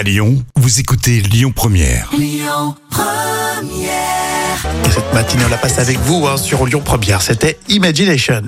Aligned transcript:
À 0.00 0.02
Lyon, 0.02 0.42
vous 0.56 0.80
écoutez 0.80 1.20
Lyon 1.20 1.52
Première. 1.54 2.08
Et 2.18 2.40
cette 4.90 5.12
matinée, 5.12 5.42
on 5.44 5.50
la 5.50 5.58
passe 5.58 5.78
avec 5.78 5.98
vous 5.98 6.26
hein, 6.26 6.38
sur 6.38 6.64
Lyon 6.64 6.80
Première. 6.82 7.20
C'était 7.20 7.58
Imagination. 7.68 8.40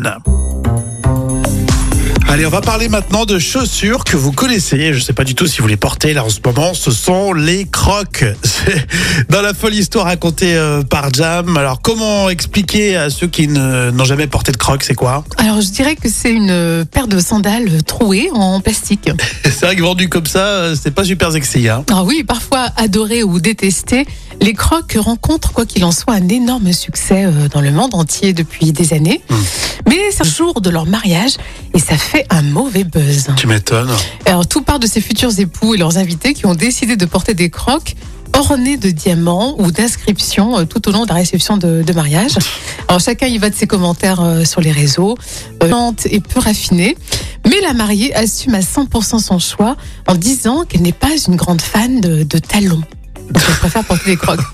Allez, 2.32 2.46
on 2.46 2.48
va 2.48 2.62
parler 2.62 2.88
maintenant 2.88 3.26
de 3.26 3.38
chaussures 3.38 4.04
que 4.04 4.16
vous 4.16 4.32
connaissez. 4.32 4.94
Je 4.94 4.98
ne 4.98 5.02
sais 5.02 5.12
pas 5.12 5.24
du 5.24 5.34
tout 5.34 5.46
si 5.46 5.60
vous 5.60 5.66
les 5.68 5.76
portez 5.76 6.14
là 6.14 6.24
en 6.24 6.30
ce 6.30 6.40
moment. 6.42 6.72
Ce 6.72 6.90
sont 6.90 7.34
les 7.34 7.66
crocs. 7.66 8.24
Dans 9.28 9.42
la 9.42 9.52
folle 9.52 9.74
histoire 9.74 10.06
racontée 10.06 10.56
euh, 10.56 10.80
par 10.82 11.12
Jam. 11.12 11.54
Alors, 11.58 11.82
comment 11.82 12.30
expliquer 12.30 12.96
à 12.96 13.10
ceux 13.10 13.26
qui 13.26 13.48
n'ont 13.48 14.04
jamais 14.04 14.28
porté 14.28 14.50
de 14.50 14.56
crocs, 14.56 14.82
c'est 14.82 14.94
quoi? 14.94 15.24
Alors, 15.36 15.60
je 15.60 15.68
dirais 15.68 15.94
que 15.94 16.08
c'est 16.08 16.32
une 16.32 16.86
paire 16.90 17.06
de 17.06 17.20
sandales 17.20 17.82
trouées 17.82 18.30
en 18.32 18.62
plastique. 18.62 19.10
C'est 19.44 19.66
vrai 19.66 19.76
que 19.76 19.82
vendu 19.82 20.08
comme 20.08 20.24
ça, 20.24 20.46
euh, 20.46 20.74
c'est 20.80 20.90
pas 20.90 21.04
super 21.04 21.32
sexy. 21.32 21.68
Hein 21.68 21.84
Ah 21.90 22.02
oui, 22.02 22.24
parfois 22.26 22.68
adorées 22.78 23.22
ou 23.22 23.40
détestées, 23.40 24.06
les 24.42 24.52
crocs 24.52 24.96
rencontrent, 24.98 25.52
quoi 25.52 25.64
qu'il 25.66 25.84
en 25.84 25.92
soit, 25.92 26.14
un 26.14 26.28
énorme 26.28 26.72
succès 26.72 27.24
euh, 27.24 27.48
dans 27.48 27.60
le 27.60 27.70
monde 27.70 27.94
entier 27.94 28.32
depuis 28.32 28.72
des 28.72 28.92
années. 28.92 29.22
Mais 29.88 29.98
c'est 30.10 30.24
le 30.24 30.30
jour 30.30 30.60
de 30.60 30.68
leur 30.68 30.86
mariage 30.86 31.32
et 31.74 31.78
ça 31.78 31.96
fait 31.96 32.26
un 32.30 32.42
mauvais 32.42 32.84
buzz. 32.84 33.28
tu 33.36 33.46
m'étonnes. 33.46 33.90
Alors, 34.26 34.46
tout 34.46 34.62
part 34.62 34.78
de 34.78 34.86
ces 34.86 35.00
futurs 35.00 35.38
époux 35.38 35.74
et 35.74 35.78
leurs 35.78 35.96
invités 35.96 36.34
qui 36.34 36.46
ont 36.46 36.54
décidé 36.54 36.96
de 36.96 37.06
porter 37.06 37.34
des 37.34 37.50
crocs 37.50 37.94
ornés 38.34 38.76
de 38.76 38.90
diamants 38.90 39.56
ou 39.58 39.70
d'inscriptions 39.70 40.58
euh, 40.58 40.64
tout 40.64 40.88
au 40.88 40.92
long 40.92 41.04
de 41.04 41.08
la 41.08 41.16
réception 41.16 41.56
de, 41.56 41.82
de 41.82 41.92
mariage. 41.92 42.32
Alors 42.88 43.00
chacun 43.00 43.26
y 43.26 43.38
va 43.38 43.50
de 43.50 43.54
ses 43.54 43.66
commentaires 43.66 44.20
euh, 44.20 44.44
sur 44.44 44.60
les 44.60 44.72
réseaux, 44.72 45.16
euh, 45.62 45.68
lente 45.68 46.06
et 46.06 46.20
peu 46.20 46.40
raffinée. 46.40 46.96
Mais 47.46 47.60
la 47.60 47.74
mariée 47.74 48.14
assume 48.14 48.54
à 48.54 48.60
100% 48.60 49.18
son 49.18 49.38
choix 49.38 49.76
en 50.06 50.14
disant 50.14 50.64
qu'elle 50.64 50.82
n'est 50.82 50.92
pas 50.92 51.10
une 51.26 51.36
grande 51.36 51.60
fan 51.60 52.00
de, 52.00 52.22
de 52.22 52.38
talons. 52.38 52.82
Donc 53.32 53.42
elle 53.48 53.54
préfère 53.56 53.84
porter 53.84 54.10
des 54.10 54.16
crocs. 54.16 54.40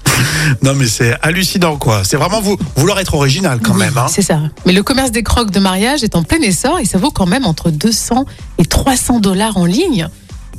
Non, 0.62 0.74
mais 0.74 0.86
c'est 0.88 1.16
hallucinant, 1.22 1.76
quoi. 1.76 2.02
C'est 2.04 2.16
vraiment 2.16 2.40
vous, 2.40 2.56
vouloir 2.74 2.98
être 2.98 3.14
original 3.14 3.60
quand 3.62 3.74
Oui, 3.74 3.78
même. 3.80 3.96
Hein 3.96 4.06
C'est 4.08 4.22
ça. 4.22 4.40
Mais 4.66 4.72
le 4.72 4.82
commerce 4.82 5.12
des 5.12 5.22
crocs 5.22 5.50
de 5.52 5.60
mariage 5.60 6.02
est 6.02 6.16
en 6.16 6.24
plein 6.24 6.40
essor 6.40 6.80
et 6.80 6.84
ça 6.86 6.98
vaut 6.98 7.12
quand 7.12 7.26
même 7.26 7.46
entre 7.46 7.70
200 7.70 8.24
et 8.58 8.64
300 8.64 9.20
dollars 9.20 9.56
en 9.56 9.64
ligne. 9.64 10.08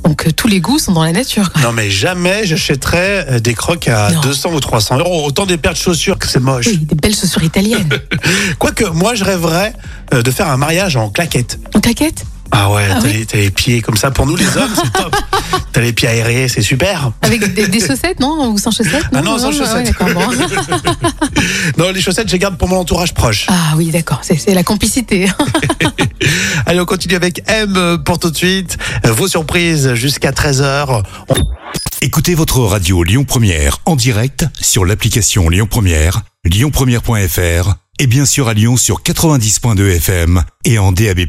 Donc 0.02 0.26
euh, 0.26 0.30
tous 0.32 0.48
les 0.48 0.60
goûts 0.60 0.78
sont 0.78 0.92
dans 0.92 1.04
la 1.04 1.12
nature. 1.12 1.50
Même. 1.56 1.64
Non, 1.64 1.72
mais 1.72 1.90
jamais 1.90 2.46
j'achèterais 2.46 3.26
euh, 3.28 3.38
des 3.40 3.52
crocs 3.52 3.86
à 3.88 4.10
Non. 4.12 4.20
200 4.22 4.50
ou 4.54 4.60
300 4.60 4.96
euros. 4.98 5.26
Autant 5.26 5.44
des 5.44 5.58
paires 5.58 5.72
de 5.72 5.78
chaussures 5.78 6.18
que 6.18 6.26
c'est 6.26 6.40
moche. 6.40 6.66
Oui, 6.68 6.78
des 6.78 6.94
belles 6.94 7.14
chaussures 7.14 7.42
italiennes. 7.44 7.88
Quoique, 8.58 8.84
moi, 8.84 9.14
je 9.14 9.24
rêverais 9.24 9.74
euh, 10.14 10.22
de 10.22 10.30
faire 10.30 10.48
un 10.48 10.56
mariage 10.56 10.96
en 10.96 11.10
claquettes. 11.10 11.58
Une 11.74 11.82
claquette 11.82 12.24
Ah 12.50 12.70
ouais, 12.72 12.84
Ah 12.90 12.98
t'as 13.02 13.08
oui 13.08 13.26
les 13.34 13.50
pieds 13.50 13.82
comme 13.82 13.98
ça. 13.98 14.10
Pour 14.10 14.24
nous, 14.26 14.36
les 14.36 14.56
hommes, 14.56 14.70
c'est 14.74 14.90
top. 14.92 15.14
T'as 15.80 15.86
les 15.86 15.94
pieds 15.94 16.08
aérés, 16.08 16.46
c'est 16.46 16.60
super. 16.60 17.10
Avec 17.22 17.54
des, 17.54 17.66
des 17.66 17.80
chaussettes, 17.80 18.20
non 18.20 18.50
Ou 18.52 18.58
sans 18.58 18.70
chaussettes 18.70 19.06
Ah 19.14 19.22
non, 19.22 19.38
sans 19.38 19.50
chaussettes. 19.50 19.94
bon. 20.12 20.20
Non, 21.78 21.90
les 21.90 22.02
chaussettes, 22.02 22.28
je 22.28 22.34
les 22.34 22.38
garde 22.38 22.58
pour 22.58 22.68
mon 22.68 22.76
entourage 22.76 23.14
proche. 23.14 23.46
Ah 23.48 23.72
oui, 23.78 23.86
d'accord, 23.86 24.20
c'est 24.22 24.52
la 24.52 24.62
complicité. 24.62 25.26
Allez, 26.66 26.80
on 26.80 26.84
continue 26.84 27.14
avec 27.14 27.42
M 27.46 27.96
pour 28.04 28.18
tout 28.18 28.30
de 28.30 28.36
suite. 28.36 28.76
Vos 29.04 29.26
surprises 29.26 29.94
jusqu'à 29.94 30.32
13h. 30.32 31.02
Écoutez 32.02 32.34
votre 32.34 32.60
radio 32.60 33.02
Lyon 33.02 33.24
Première 33.24 33.78
en 33.86 33.96
direct 33.96 34.44
sur 34.60 34.84
l'application 34.84 35.48
Lyon 35.48 35.66
Première, 35.66 36.20
lyonpremière.fr 36.44 37.74
et 37.98 38.06
bien 38.06 38.26
sûr 38.26 38.48
à 38.48 38.52
Lyon 38.52 38.76
sur 38.76 39.00
90.2 39.02 39.96
FM 39.96 40.42
et 40.66 40.78
en 40.78 40.92
DAB+. 40.92 41.20